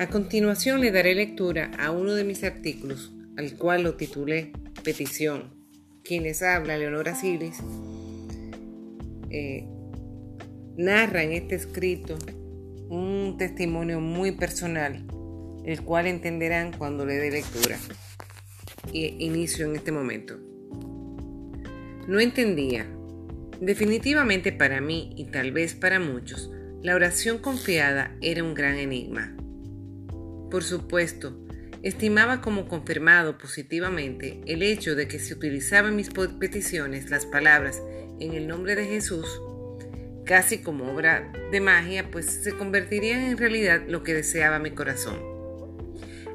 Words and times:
A 0.00 0.08
continuación 0.08 0.80
le 0.80 0.92
daré 0.92 1.14
lectura 1.14 1.72
a 1.78 1.90
uno 1.90 2.14
de 2.14 2.24
mis 2.24 2.42
artículos, 2.42 3.12
al 3.36 3.58
cual 3.58 3.82
lo 3.82 3.96
titulé 3.96 4.50
Petición. 4.82 5.52
Quienes 6.02 6.42
habla, 6.42 6.78
Leonora 6.78 7.14
Siris, 7.14 7.58
eh, 9.28 9.68
narra 10.78 11.22
en 11.22 11.32
este 11.32 11.54
escrito 11.54 12.16
un 12.88 13.36
testimonio 13.38 14.00
muy 14.00 14.32
personal, 14.32 15.04
el 15.66 15.82
cual 15.82 16.06
entenderán 16.06 16.72
cuando 16.72 17.04
le 17.04 17.16
dé 17.16 17.30
lectura. 17.30 17.76
Y 18.94 19.22
inicio 19.22 19.66
en 19.66 19.76
este 19.76 19.92
momento. 19.92 20.38
No 22.08 22.20
entendía. 22.20 22.86
Definitivamente 23.60 24.50
para 24.50 24.80
mí 24.80 25.12
y 25.14 25.26
tal 25.26 25.52
vez 25.52 25.74
para 25.74 26.00
muchos, 26.00 26.50
la 26.82 26.94
oración 26.94 27.36
confiada 27.36 28.16
era 28.22 28.42
un 28.42 28.54
gran 28.54 28.78
enigma. 28.78 29.36
Por 30.50 30.64
supuesto, 30.64 31.32
estimaba 31.82 32.40
como 32.40 32.68
confirmado 32.68 33.38
positivamente 33.38 34.40
el 34.46 34.62
hecho 34.62 34.94
de 34.94 35.08
que 35.08 35.18
si 35.18 35.32
utilizaba 35.32 35.88
en 35.88 35.96
mis 35.96 36.10
peticiones 36.10 37.10
las 37.10 37.24
palabras 37.26 37.82
en 38.18 38.34
el 38.34 38.46
nombre 38.46 38.74
de 38.76 38.86
Jesús, 38.86 39.40
casi 40.24 40.58
como 40.58 40.92
obra 40.92 41.32
de 41.50 41.60
magia, 41.60 42.10
pues 42.10 42.26
se 42.26 42.56
convertirían 42.56 43.20
en 43.20 43.38
realidad 43.38 43.82
lo 43.88 44.02
que 44.02 44.14
deseaba 44.14 44.58
mi 44.58 44.72
corazón. 44.72 45.18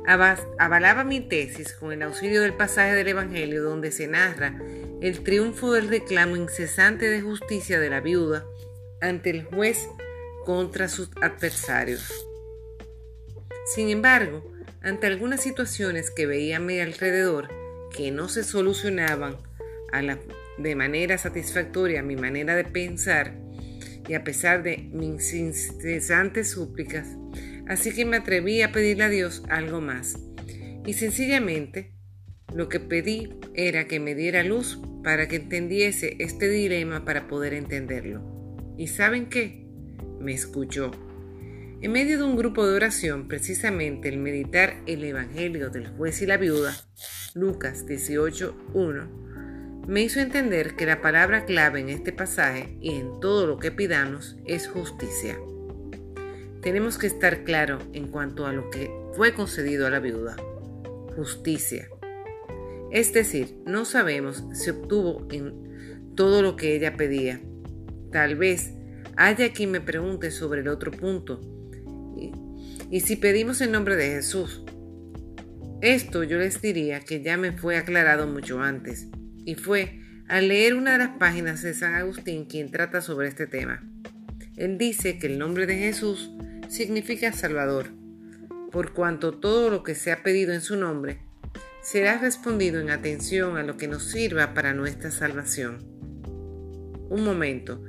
Avalaba 0.07 1.03
mi 1.03 1.21
tesis 1.21 1.73
con 1.73 1.91
el 1.91 2.03
auxilio 2.03 2.41
del 2.41 2.53
pasaje 2.53 2.93
del 2.93 3.07
Evangelio 3.07 3.63
donde 3.63 3.91
se 3.91 4.07
narra 4.07 4.59
el 5.01 5.23
triunfo 5.23 5.73
del 5.73 5.89
reclamo 5.89 6.35
incesante 6.35 7.09
de 7.09 7.21
justicia 7.21 7.79
de 7.79 7.89
la 7.89 8.01
viuda 8.01 8.45
ante 9.01 9.31
el 9.31 9.43
juez 9.43 9.87
contra 10.45 10.87
sus 10.87 11.09
adversarios. 11.21 12.24
Sin 13.65 13.89
embargo, 13.89 14.43
ante 14.81 15.07
algunas 15.07 15.41
situaciones 15.41 16.11
que 16.11 16.27
veía 16.27 16.57
a 16.57 16.59
mi 16.59 16.79
alrededor 16.79 17.49
que 17.95 18.11
no 18.11 18.29
se 18.29 18.43
solucionaban 18.43 19.37
de 20.57 20.75
manera 20.75 21.17
satisfactoria 21.17 22.03
mi 22.03 22.15
manera 22.15 22.55
de 22.55 22.65
pensar, 22.65 23.33
y 24.07 24.13
a 24.13 24.23
pesar 24.23 24.61
de 24.61 24.89
mis 24.91 25.33
incesantes 25.33 26.51
súplicas, 26.51 27.07
así 27.67 27.91
que 27.91 28.05
me 28.05 28.17
atreví 28.17 28.61
a 28.61 28.71
pedirle 28.71 29.05
a 29.05 29.09
Dios 29.09 29.43
algo 29.49 29.81
más. 29.81 30.17
Y 30.85 30.93
sencillamente 30.93 31.91
lo 32.53 32.69
que 32.69 32.79
pedí 32.79 33.33
era 33.55 33.87
que 33.87 33.99
me 33.99 34.13
diera 34.13 34.43
luz 34.43 34.79
para 35.03 35.27
que 35.27 35.37
entendiese 35.37 36.15
este 36.19 36.49
dilema 36.49 37.05
para 37.05 37.27
poder 37.27 37.53
entenderlo. 37.53 38.21
¿Y 38.77 38.87
saben 38.87 39.27
qué? 39.27 39.65
Me 40.19 40.33
escuchó. 40.33 40.91
En 41.85 41.91
medio 41.91 42.17
de 42.17 42.23
un 42.23 42.35
grupo 42.35 42.65
de 42.65 42.75
oración, 42.75 43.27
precisamente 43.27 44.09
el 44.09 44.17
meditar 44.17 44.81
el 44.87 45.03
Evangelio 45.03 45.69
del 45.69 45.89
juez 45.89 46.19
y 46.23 46.25
la 46.25 46.37
viuda, 46.37 46.75
Lucas 47.35 47.85
18.1, 47.85 49.85
me 49.87 50.01
hizo 50.01 50.19
entender 50.19 50.75
que 50.75 50.87
la 50.87 51.03
palabra 51.03 51.45
clave 51.45 51.81
en 51.81 51.89
este 51.89 52.11
pasaje 52.11 52.75
y 52.81 52.95
en 52.95 53.19
todo 53.19 53.45
lo 53.45 53.59
que 53.59 53.71
pidamos 53.71 54.35
es 54.47 54.67
justicia. 54.67 55.37
Tenemos 56.63 56.97
que 56.97 57.05
estar 57.05 57.43
claro 57.43 57.77
en 57.93 58.07
cuanto 58.07 58.47
a 58.47 58.51
lo 58.51 58.71
que 58.71 58.89
fue 59.13 59.35
concedido 59.35 59.85
a 59.85 59.91
la 59.91 59.99
viuda. 59.99 60.37
Justicia. 61.15 61.87
Es 62.89 63.13
decir, 63.13 63.59
no 63.67 63.85
sabemos 63.85 64.43
si 64.53 64.71
obtuvo 64.71 65.27
en 65.29 66.15
todo 66.15 66.41
lo 66.41 66.55
que 66.55 66.75
ella 66.75 66.97
pedía. 66.97 67.41
Tal 68.11 68.37
vez 68.37 68.73
haya 69.17 69.53
quien 69.53 69.69
me 69.69 69.81
pregunte 69.81 70.31
sobre 70.31 70.61
el 70.61 70.67
otro 70.67 70.89
punto, 70.89 71.54
y 72.89 72.99
si 73.01 73.15
pedimos 73.15 73.61
en 73.61 73.71
nombre 73.71 73.95
de 73.95 74.07
Jesús. 74.09 74.63
Esto 75.81 76.23
yo 76.23 76.37
les 76.37 76.61
diría 76.61 77.01
que 77.01 77.21
ya 77.21 77.37
me 77.37 77.51
fue 77.51 77.77
aclarado 77.77 78.27
mucho 78.27 78.61
antes, 78.61 79.07
y 79.45 79.55
fue 79.55 79.99
al 80.27 80.47
leer 80.47 80.75
una 80.75 80.93
de 80.93 80.99
las 80.99 81.17
páginas 81.17 81.61
de 81.61 81.73
San 81.73 81.93
Agustín 81.95 82.45
quien 82.45 82.71
trata 82.71 83.01
sobre 83.01 83.27
este 83.27 83.45
tema. 83.45 83.83
Él 84.55 84.77
dice 84.77 85.19
que 85.19 85.27
el 85.27 85.37
nombre 85.37 85.65
de 85.65 85.77
Jesús 85.77 86.31
significa 86.69 87.33
Salvador, 87.33 87.91
por 88.71 88.93
cuanto 88.93 89.33
todo 89.33 89.69
lo 89.69 89.83
que 89.83 89.95
se 89.95 90.11
ha 90.11 90.23
pedido 90.23 90.53
en 90.53 90.61
su 90.61 90.75
nombre 90.75 91.19
será 91.85 92.17
respondido 92.17 92.81
en 92.81 92.89
atención 92.89 93.57
a 93.57 93.63
lo 93.63 93.77
que 93.77 93.87
nos 93.87 94.03
sirva 94.05 94.55
para 94.55 94.73
nuestra 94.73 95.11
salvación. 95.11 95.83
Un 97.09 97.23
momento, 97.23 97.83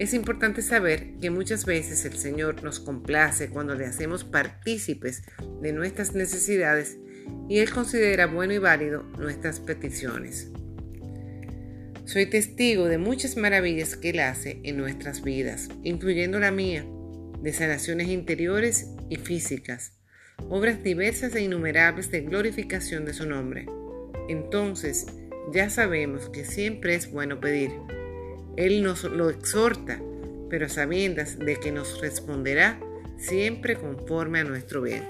es 0.00 0.14
importante 0.14 0.62
saber 0.62 1.18
que 1.20 1.28
muchas 1.28 1.66
veces 1.66 2.06
el 2.06 2.16
Señor 2.16 2.64
nos 2.64 2.80
complace 2.80 3.50
cuando 3.50 3.74
le 3.74 3.84
hacemos 3.84 4.24
partícipes 4.24 5.22
de 5.60 5.74
nuestras 5.74 6.14
necesidades 6.14 6.96
y 7.50 7.58
Él 7.58 7.70
considera 7.70 8.26
bueno 8.26 8.54
y 8.54 8.58
válido 8.58 9.02
nuestras 9.18 9.60
peticiones. 9.60 10.50
Soy 12.06 12.24
testigo 12.24 12.86
de 12.86 12.96
muchas 12.96 13.36
maravillas 13.36 13.94
que 13.94 14.08
Él 14.08 14.20
hace 14.20 14.62
en 14.64 14.78
nuestras 14.78 15.22
vidas, 15.22 15.68
incluyendo 15.82 16.40
la 16.40 16.50
mía, 16.50 16.86
de 17.42 17.52
sanaciones 17.52 18.08
interiores 18.08 18.86
y 19.10 19.16
físicas, 19.16 19.98
obras 20.48 20.82
diversas 20.82 21.34
e 21.34 21.42
innumerables 21.42 22.10
de 22.10 22.22
glorificación 22.22 23.04
de 23.04 23.12
su 23.12 23.26
nombre. 23.26 23.66
Entonces, 24.30 25.08
ya 25.52 25.68
sabemos 25.68 26.30
que 26.30 26.46
siempre 26.46 26.94
es 26.94 27.12
bueno 27.12 27.38
pedir 27.38 27.72
él 28.56 28.82
nos 28.82 29.04
lo 29.04 29.30
exhorta, 29.30 30.00
pero 30.48 30.68
sabiendas 30.68 31.38
de 31.38 31.56
que 31.56 31.72
nos 31.72 32.00
responderá 32.00 32.80
siempre 33.16 33.76
conforme 33.76 34.40
a 34.40 34.44
nuestro 34.44 34.82
bien. 34.82 35.04